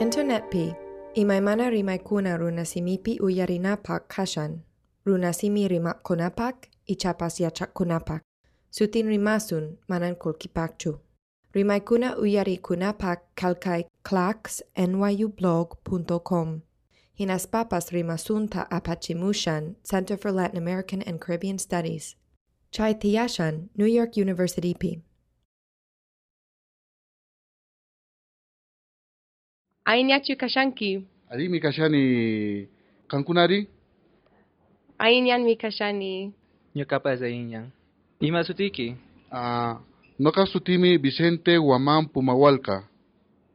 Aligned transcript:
Internetpi, 0.00 0.74
imaymana 1.14 1.70
rimaykuna 1.70 2.36
runasimipi 2.36 3.18
uyarinapak 3.20 4.08
kashan, 4.08 4.60
runasimi 5.04 5.68
rimapkunapak, 5.68 6.56
ichapas 6.86 7.40
yachakkunapak, 7.40 8.22
sutin 8.70 9.06
rimasun 9.06 9.76
manan 9.88 10.16
kulkipakchu. 10.16 10.98
Rimaykuna 11.54 12.16
uyarikunapak 12.16 13.20
kalkay 13.34 13.84
clacks 14.02 14.62
nyublog.com. 14.78 16.62
Hinas 17.20 17.46
papas 17.46 17.92
rimasunta 17.92 18.66
apachimushan, 18.70 19.74
Center 19.84 20.16
for 20.16 20.32
Latin 20.32 20.56
American 20.56 21.02
and 21.02 21.20
Caribbean 21.20 21.58
Studies. 21.58 22.16
Chai 22.70 22.94
Tiyashan, 22.94 23.68
New 23.76 23.86
York 23.86 24.16
University 24.16 24.72
P. 24.72 25.02
Ainyachu 29.90 30.36
kashanki. 30.36 31.04
Ali 31.30 31.48
mi 31.48 31.60
kashani 31.60 32.68
kankunari 33.08 33.68
Ainyan 34.98 35.42
mi 35.44 35.56
kashani. 35.56 36.32
Ñuqapa 36.76 37.16
zainyan. 37.16 37.70
Ima 38.20 38.44
sutiki? 38.44 38.94
ah, 39.32 39.80
noka 40.18 40.46
sutimi 40.46 40.96
Vicente 40.98 41.58
Guamán 41.58 42.06
Pumawalka 42.12 42.84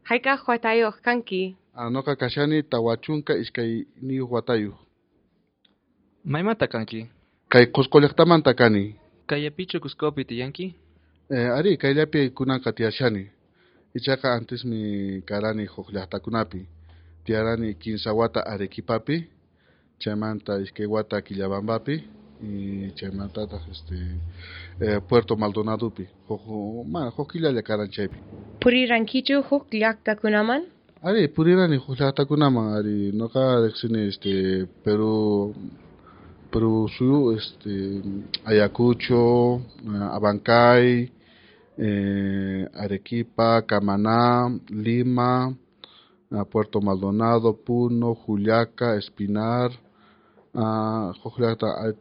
Haika 0.03 0.35
huatayo 0.35 0.91
kanki. 0.91 1.55
ah, 1.75 1.89
noka 1.89 2.15
kashani 2.15 2.63
tawachunka 2.63 3.37
iskay 3.37 3.85
ni 4.01 4.19
huatayu 4.19 4.73
Maymata 6.25 6.67
kanki? 6.67 7.07
kay 7.49 7.65
qusqulliqtamanta 7.65 8.53
kani 8.53 8.95
Kayapichu 9.27 9.79
kuskopi 9.79 10.25
tiyanki? 10.25 10.75
eh, 11.31 11.53
ari 11.57 11.77
kayllapi 11.77 12.29
kunanqa 12.29 12.71
tiyashani 12.73 13.29
ichaqa 13.97 14.33
antes 14.37 14.61
mi 14.65 15.21
karani 15.29 15.65
huk 15.65 15.87
llaqtakunapi 15.95 16.61
tiyarani 17.25 17.73
kinsa 17.73 18.13
wata 18.13 18.45
Arequipapi. 18.45 19.27
Chaymanta 19.99 20.59
iskay 20.59 20.85
wata 20.85 21.21
Quillabambapi. 21.21 22.03
Y 22.43 22.91
chaymantataq 22.95 23.61
este 23.71 23.95
eh, 24.81 24.99
Puerto 25.07 25.35
Maldonadopi 25.37 26.05
huk 26.27 26.85
ma 26.85 27.09
huk 27.09 27.31
killalla 27.31 27.61
karan 27.61 27.87
chaypi 27.89 28.17
Puri 28.59 28.85
rankichu 28.85 29.41
huk 29.49 29.71
llakta 29.71 30.15
kunaman. 30.15 30.63
Ari, 31.01 31.27
purirani 31.29 31.77
huk 31.77 31.97
llaqtakunaman 31.97 32.75
ari. 32.77 33.11
Noqa 33.13 33.63
riqsini 33.65 34.07
este 34.09 34.67
Perú 34.83 35.55
Perú 36.51 36.87
suyu 36.89 37.31
este 37.37 38.03
Ayacucho, 38.43 39.61
eh, 39.87 40.15
Abancay, 40.17 41.09
eh, 41.77 42.67
Arequipa, 42.73 43.61
Camaná, 43.65 44.49
Lima, 44.69 45.55
ah, 46.31 46.45
Puerto 46.45 46.81
Maldonado, 46.81 47.53
Puno, 47.53 48.15
Juliaca, 48.15 48.95
Espinar, 48.95 49.71
ah, 50.53 51.13
llaqta 51.21 51.67
ah, 51.67 51.91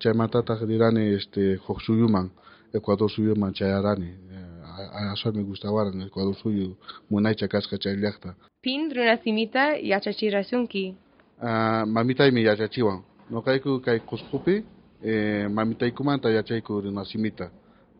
este 1.14 1.56
huk 1.66 1.80
suyuman, 1.80 2.30
Ecuador 2.72 3.10
suyuman 3.10 3.52
chayarani. 3.52 4.08
Eh, 4.08 5.12
Aswa 5.12 5.32
me 5.32 5.42
gustawaran 5.42 6.02
Ecuador 6.02 6.34
suyu 6.34 6.76
munaycha 7.10 7.48
kasqa 7.48 7.78
chay 7.78 7.96
llaqta. 7.96 8.34
Pin 8.60 8.90
runasimita 8.90 9.76
yachachirasunki. 9.78 10.96
Ah, 11.40 11.84
mamitaymi 11.86 12.42
yachachiwan 12.42 13.02
noqayku 13.30 13.80
kay 13.80 14.00
Qusqupi 14.00 14.64
eh, 15.02 15.48
mamitaykumanta 15.50 16.30
yachayku 16.30 16.80
runasimita 16.80 17.50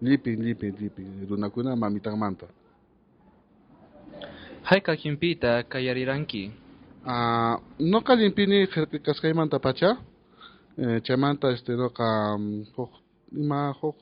llipin 0.02 0.40
llipin 0.42 0.74
llipin 0.80 1.26
runakuna 1.28 1.76
mamitanmanta 1.76 2.46
Hayka 4.64 4.96
kimpita 4.96 5.62
kayariranki? 5.62 6.50
ah, 7.06 7.58
noqa 7.78 8.14
llimpini 8.16 8.66
qerqi 8.66 8.98
kasqaymanta 9.00 9.58
pacha. 9.58 9.96
Eh, 10.78 11.00
chaymanta 11.04 11.50
este 11.52 11.72
noqa 11.76 12.36
mm, 12.38 12.62
huk 12.76 12.90
ima 13.32 13.72
huk 13.80 13.96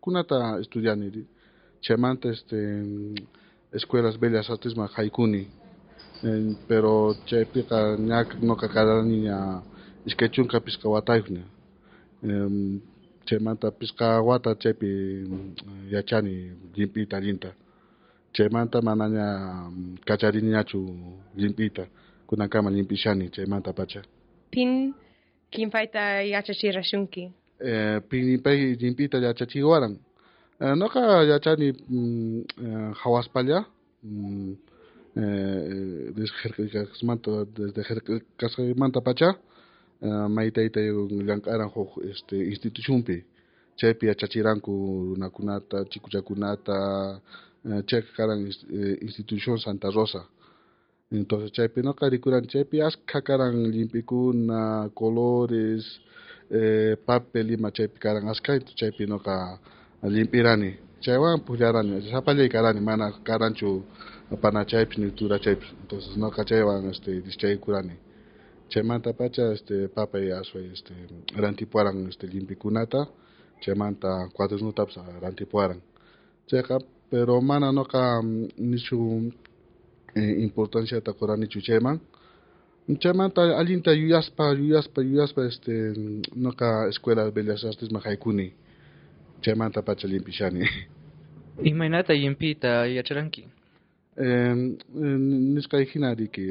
kunata 0.00 0.58
estudiani 0.60 1.08
ri. 1.10 1.26
chaymanta 1.82 2.28
este 2.30 2.54
mm, 2.56 3.14
escuelas 3.72 4.16
bellas 4.18 4.48
artes 4.50 4.74
ma 4.76 4.86
haykuni 4.96 5.48
Eh, 6.24 6.54
pero 6.68 7.14
chaypiqa 7.26 7.96
ña 7.98 8.24
noqa 8.40 8.68
karani 8.68 9.18
ña 9.26 9.62
iskay 10.06 10.28
chunka 10.30 10.60
pisqa 10.60 10.88
watayuqña 10.88 11.42
Em, 12.22 12.80
chaymanta 13.26 13.70
pisqa 13.70 14.20
wata 14.22 14.54
chaypi 14.54 14.86
mm, 14.86 15.54
yachani 15.90 16.34
llimpiyta 16.76 17.16
allinta 17.16 17.50
chaymanta 18.32 18.80
manaña 18.82 19.16
ña 19.16 19.70
kachariniñachu 20.06 20.78
llimpiyta 21.36 21.86
kunankama 22.26 22.70
llimpishani 22.70 23.30
chaymanta 23.30 23.72
pacha. 23.72 24.02
Pin 24.50 24.94
kinpayta 25.50 26.22
yachachirashunki 26.22 27.32
eh, 27.60 28.00
pinipay 28.08 28.74
llimpiyta 28.80 29.18
yachachiwaran 29.18 29.98
eh, 30.60 30.74
noqa 30.76 31.24
yachani 31.24 31.72
mm, 31.88 32.40
eh, 32.66 32.92
hawaspalla 33.02 33.66
mm, 34.02 34.52
eh, 35.16 36.12
desde 36.14 37.82
Jercasmanta 38.38 39.00
pacha 39.00 39.38
Ah, 40.04 40.28
maitayta 40.28 40.80
llamk'aranjun 41.28 41.88
este 42.10 42.36
institucionpi 42.36 43.24
chaypi 43.76 44.06
yachachiranku 44.06 44.72
runakunata 45.08 45.84
chikuchakunata 45.90 46.76
ah, 47.70 47.82
chayqa 47.88 48.12
karan 48.16 48.40
eh, 48.44 48.98
institucion 49.00 49.56
Santa 49.58 49.88
Rosa. 49.90 50.22
Entonces 51.10 51.52
chaypinoqa 51.56 52.10
rikuran 52.10 52.44
chaypi 52.46 52.82
asqha 52.82 53.22
karan 53.22 53.54
llimp'ikuna 53.72 54.90
colores 54.94 55.84
eh, 56.50 56.96
papel 57.06 57.50
ima 57.52 57.70
chaypi 57.70 57.98
karan 57.98 58.28
asqha 58.28 58.60
chaypinoqa 58.76 59.58
llimp'irani 60.02 60.70
chaywan 61.00 61.40
pukllarani 61.46 62.10
sapallaykarani 62.12 62.80
mana 62.80 63.06
karanchu 63.24 63.84
panachaypis 64.42 64.98
ni 64.98 65.10
turachaypis 65.18 65.70
entonces 65.82 66.16
noqa 66.16 66.44
chaywan 66.44 66.90
este 66.92 67.10
dischayakurani 67.24 68.03
chaymanta 68.68 69.12
pacha 69.12 69.52
este 69.52 69.88
papay 69.88 70.30
asway 70.32 70.72
este 70.72 70.94
rantipuaran 71.36 72.06
este 72.08 72.26
llimpikunata 72.26 73.08
chaymanta 73.60 74.28
cuadernutapas 74.32 74.96
rantipuaran. 75.20 75.80
Chayqa 76.46 76.78
pero 77.10 77.40
mana 77.40 77.72
noqa 77.72 78.22
mm, 78.22 78.48
nishu 78.58 79.32
eh, 80.14 80.34
importanciata 80.42 81.12
quranichu 81.12 81.60
chayman 81.60 82.00
chaymanta 82.98 83.58
allinta 83.58 83.92
yuyaspa 83.92 84.52
yuyaspa 84.54 85.02
yuyaspa 85.02 85.46
este 85.46 85.72
noqa 86.34 86.88
escuela 86.88 87.30
bellas 87.30 87.64
artes 87.64 87.90
ma 87.90 88.00
haykuni 88.04 88.52
chaymanta 89.42 89.82
pacha 89.82 90.08
llimpishani 90.08 90.64
Imaynata 91.62 92.14
yimpita 92.14 92.86
yacharanki? 92.86 93.46
Eh, 94.16 94.54
nisqay 95.54 95.84
hina 95.90 96.14
riki 96.14 96.46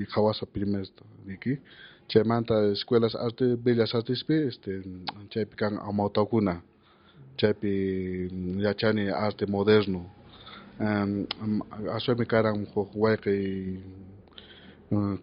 riqhawasa 0.00 0.46
primesto 0.46 1.04
riki 1.26 1.58
chaymanta 2.08 2.54
escuelas 2.72 3.14
arte 3.14 3.56
bellas 3.56 3.94
artespi 3.94 4.34
este 4.48 4.82
chaypi 5.28 5.54
kan 5.56 5.76
amawtakuna 5.88 6.62
chaypi 7.36 8.30
yachani 8.64 9.10
arte 9.10 9.44
moderno. 9.46 10.10
Um, 10.80 11.26
aswami 11.92 12.24
karan 12.26 12.66
huk 12.72 12.90
wayqiy 12.94 13.80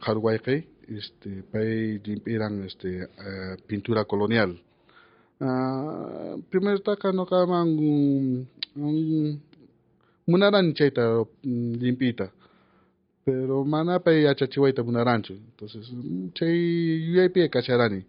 qhar 0.04 0.18
wayqiy 0.18 0.68
este 0.88 1.42
pay 1.52 1.98
llimpiran 2.04 2.64
este 2.66 3.10
eh, 3.26 3.58
pintura 3.68 4.06
colonial. 4.06 4.52
Primero 6.50 6.80
taka 6.80 7.12
noqaman 7.12 7.68
munarani 10.28 10.74
chayta 10.74 11.26
mm, 11.44 11.74
llimpiyta 11.82 12.32
pero 13.26 13.64
mana 13.66 14.00
pay 14.00 14.24
yachachiwayta 14.24 14.84
munaranchu 14.84 15.34
entonces 15.34 15.92
mm, 15.92 16.30
chay 16.34 16.58
yuyaypi 17.08 17.50
kasharani 17.50 18.06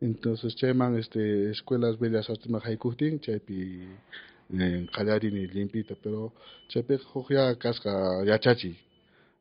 entonces 0.00 0.54
chayman 0.56 0.98
este 0.98 1.50
escuelas 1.50 1.98
bellas 1.98 2.30
artes 2.30 2.48
ma 2.50 2.58
haykuptin 2.58 3.20
chaypi 3.20 3.88
eh, 4.58 4.86
llimpiyta 5.54 5.94
pero 6.02 6.32
chaypi 6.68 6.94
huk 7.12 7.30
ya 7.30 7.54
kasqa 7.54 8.24
yachachiy 8.24 8.70
eh, 8.70 8.95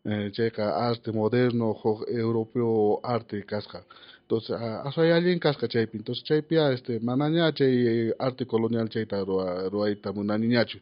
chayqa 0.06 0.76
arte 0.90 1.12
moderno 1.12 1.74
huk 1.74 2.06
europeo 2.08 3.00
arte 3.04 3.42
kasqa 3.46 3.84
entonces 4.22 4.56
asway 4.88 5.12
allin 5.12 5.40
kasqa 5.40 5.68
chaypi 5.68 5.98
entonces 5.98 6.24
chaypi 6.24 6.56
ya 6.56 6.72
este 6.72 7.00
mana 7.00 7.30
ña 7.30 7.52
chay 7.54 8.12
arte 8.20 8.46
colonial 8.46 8.88
chayta 8.90 9.24
ruwa 9.26 9.68
ruwayta 9.70 10.14
munani 10.14 10.48
ñachu 10.48 10.78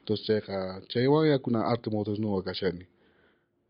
entonces 0.00 0.26
chayqa 0.26 0.80
chaywan 0.88 1.28
yakuna 1.30 1.60
arte 1.66 1.90
moderno 1.90 2.42
kashani 2.42 2.86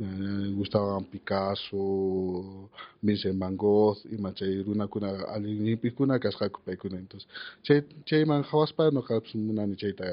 eh, 0.00 0.50
Gustavo 0.56 1.00
Picasso, 1.12 2.68
Vincent 3.00 3.38
Van 3.38 3.56
Gogh, 3.56 3.98
ima 4.10 4.32
chay 4.34 4.62
runakuna 4.62 5.08
allin 5.34 5.64
llimpikuna 5.64 6.18
kasqaku 6.18 6.60
paykuna 6.64 6.96
entonces 6.98 7.28
chay 7.62 7.82
chayman 8.06 8.42
hawaspa 8.42 8.90
noqapas 8.90 9.34
munani 9.34 9.76
chayta 9.76 10.06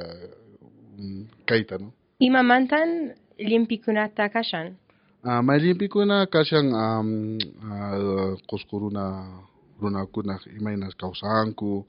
mm, 0.97 1.23
kayta 1.45 1.77
no 1.77 1.93
Imamantan 2.21 3.15
limpikunata 3.41 4.29
kashan. 4.29 4.77
Ah, 5.23 5.38
uh, 5.38 5.45
mailimpikuna 5.45 6.25
kasian 6.25 6.73
um, 6.73 7.38
ah, 7.69 7.94
uh, 7.94 8.33
koskoruna 8.50 9.38
runakuna 9.81 10.39
imainas 10.57 10.95
kausanku 10.97 11.85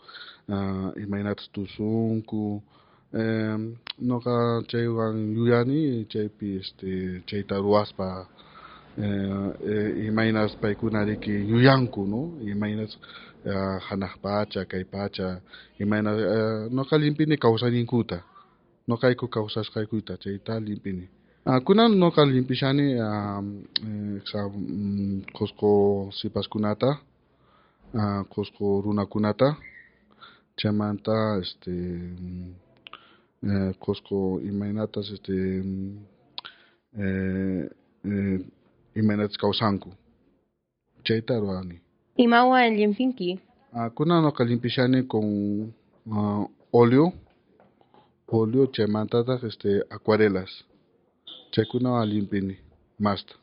uh, 0.48 0.54
ah, 0.54 0.92
imainas 1.00 1.48
tusunku 1.52 2.62
um, 3.12 3.76
noka 3.98 4.62
chaywan 4.68 5.36
yuyani 5.36 6.04
chaypi 6.04 6.56
este 6.60 7.22
chayta 7.26 7.56
ruaspa 7.58 8.26
eh, 8.98 9.48
eh, 9.68 10.06
imainas 10.06 10.56
paikunariki 10.56 11.30
yuyanku 11.50 12.06
no? 12.06 12.36
Imainas 12.44 12.98
uh, 13.46 13.80
hanakpacha 13.88 14.64
kaipacha 14.64 15.40
imainas 15.78 16.16
uh, 16.20 16.36
eh, 16.36 16.72
noka 16.72 16.98
limpini 16.98 17.36
kausaninkuta 17.36 18.22
no 18.88 18.96
kaiku 18.96 19.28
kausas 19.28 19.70
kaikuta 19.70 20.16
chayta 20.16 20.60
limpini. 20.60 21.08
Kunan 21.44 21.98
noqa 21.98 22.24
limpishani 22.24 23.00
um, 23.00 23.64
eh, 23.82 24.22
sa 24.30 24.48
mm, 24.48 25.22
sipaskunata 26.14 26.98
ah, 27.94 28.22
qusqu 28.30 28.82
runakunata 28.84 29.56
chaymanta 30.56 31.38
este 31.42 31.70
mm, 31.70 32.54
eh, 33.42 34.46
imaynatas 34.48 35.10
este 35.10 35.32
mm, 35.32 35.98
eh, 36.98 37.70
eh, 38.04 38.40
imaynatas 38.94 39.36
kawsanku 39.36 39.90
chayta 41.04 41.40
ruwani 41.40 41.80
Imawan 42.16 42.76
limpinki. 42.76 43.40
Ah, 43.72 43.90
kunan 43.90 44.22
noqa 44.22 44.44
limpishani 44.44 45.08
con 45.08 45.74
ah, 46.12 46.46
óleo 46.72 47.12
óleo 48.28 48.66
chaymantataq 48.66 49.42
este 49.44 49.82
acuarelas 49.90 50.71
chaykunawan 51.52 52.08
limpini 52.12 52.56
masta 53.04 53.34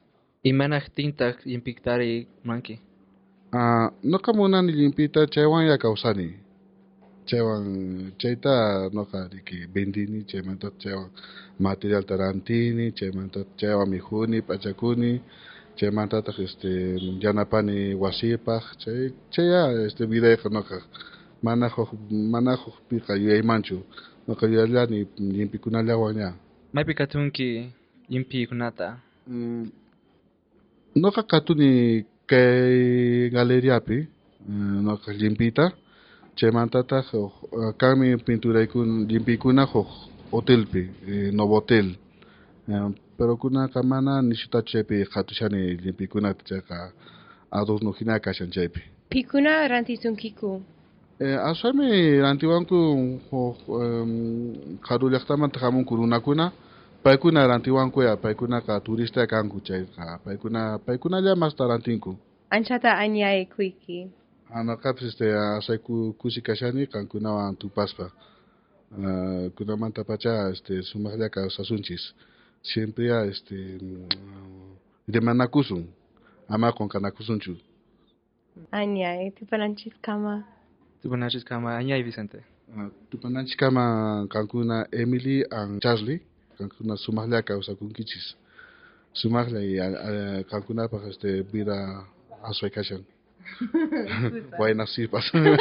Imanaq 0.43 0.85
tinta 0.95 1.35
limpiktari 1.45 2.27
manki. 2.47 2.79
Ah, 3.51 3.91
noqa 4.03 4.31
munani 4.33 4.71
limpita 4.71 5.27
chaywan 5.27 5.67
ya 5.67 5.77
kawsani 5.77 6.27
chaywan 7.25 7.65
chayta 8.17 8.89
noqa 8.93 9.27
riki 9.33 9.57
vendini 9.73 10.23
chaymanta 10.29 10.67
chaywan 10.81 11.09
materialta 11.59 12.17
rantini 12.17 12.91
chaymanta 12.97 13.39
chaywan 13.59 13.89
mijuni 13.89 14.37
p'achakuni 14.47 15.11
chaymantataq 15.77 16.37
este 16.45 16.71
yanapani 17.23 17.93
wasipaq 18.01 18.63
chay 18.81 19.01
chaya 19.33 19.61
este 19.87 20.03
vidayqa 20.11 20.49
noqa 20.49 20.77
mana 21.43 21.67
huk 21.75 21.89
mana 22.33 22.51
hukpiqa 22.63 23.13
yuyaymanchu 23.21 23.77
noqa 24.27 24.45
yuyallani 24.47 24.99
limpikunallawan 25.37 26.15
ña 26.19 26.29
Maypi 26.73 26.93
katunki 26.93 27.73
impignada. 28.09 28.97
Nuqakatuni 30.95 32.05
kay 32.29 33.29
galeriapi 33.29 34.07
nuqa 34.85 35.11
llimpita 35.13 35.71
chaymantataq 36.37 37.05
huk 37.11 37.33
kanmi 37.77 38.17
pinturaykuna 38.25 39.05
llimpikuna 39.09 39.63
huk 39.65 39.87
hotelpi 40.31 40.83
novotel 41.33 41.87
pero 43.17 43.35
kunaqa 43.37 43.83
mana 43.83 44.21
nishuta 44.21 44.61
chaypi 44.61 45.05
qhatushani 45.11 45.77
llimpikunata 45.81 46.43
chayqa 46.49 46.91
adorno 47.51 47.91
hina 47.91 48.19
kashan 48.19 48.49
chaypi 48.51 48.81
pikuna 49.09 49.67
rantisunkiku 49.67 50.61
ashami 51.49 52.21
rantiwanku 52.21 52.77
huk 53.29 53.57
qharullaqtamanta 54.87 55.59
hamunku 55.59 55.95
runakuna 55.95 56.51
paikuna 57.03 57.47
ranti 57.47 57.71
wankuya 57.71 58.17
paikunaka 58.17 58.79
turista 58.79 59.27
kanku 59.27 59.59
chayqa 59.61 60.19
paikuna 60.25 60.79
paikunallamas 60.79 61.55
rantinku 61.59 62.17
anchata 62.49 62.97
añayquyki 62.97 63.99
e 64.01 64.09
Hanaqa 64.53 64.95
este 65.01 65.33
asayku 65.37 66.13
kusi 66.17 66.41
kashani 66.41 66.87
qankunawan 66.87 67.55
tupaspa 67.55 68.03
uh, 68.03 69.05
ah, 69.05 69.49
kunamanta 69.55 70.03
pacha 70.03 70.49
este 70.49 70.81
sumaqlla 70.81 71.29
kawsasunchis 71.29 72.15
siempre 72.63 73.05
ya 73.05 73.25
este 73.25 73.55
mm, 73.81 74.09
demanakusun 75.07 75.85
ama 76.47 76.71
qonqanakusunchu 76.71 77.57
añay 78.71 79.27
e, 79.27 79.31
tupananchiskama 79.31 80.43
tupananchiskama 81.01 81.77
añay 81.77 81.99
e 81.99 82.03
vicente. 82.03 82.43
Ah, 82.75 82.85
uh, 82.85 82.91
tupananchiskama 83.09 84.27
kankuna 84.29 84.87
emily 84.91 85.45
and 85.51 85.81
charlie. 85.81 86.21
kankuna 86.59 86.97
sumaqlla 86.97 87.41
kawsakunkichis 87.41 88.35
kankuna 90.51 90.87
pa 90.91 90.97
este 91.09 91.41
vida 91.51 91.77
asway 92.43 92.71
kashan 92.75 93.03
runa 94.67 94.85
simi 94.85 95.55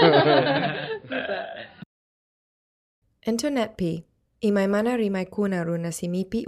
ri 4.98 5.10
ma 5.10 5.24
kuna 5.24 5.64
runasimipi 5.64 6.46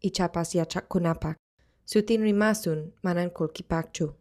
i 0.00 0.10
chapas 0.10 0.54
ya 0.54 0.66
chak 0.66 0.88
kuna 0.88 1.14
pak 1.14 1.36
sutin 1.84 2.22
rimasun 2.22 2.92
manan 3.02 3.30
qullqipaqchu 3.30 4.14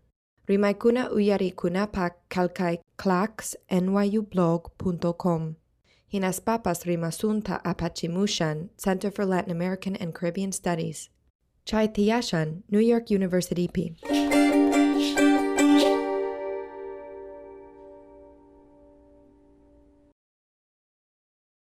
Rimaikuna 0.47 1.09
Uyarikunapaq 1.09 2.13
kalkai 2.29 2.79
clarksnyublog.com. 3.01 5.56
nyublog.com. 6.15 6.56
Hinaspapas 6.56 6.85
rimasunta 6.85 7.62
apachimushan, 7.63 8.69
Center 8.77 9.12
for 9.12 9.25
Latin 9.25 9.51
American 9.51 9.95
and 9.95 10.13
Caribbean 10.13 10.51
Studies. 10.51 11.09
Chai 11.65 11.88
New 12.69 12.79
York 12.79 13.09
University 13.09 13.67
P. 13.67 13.95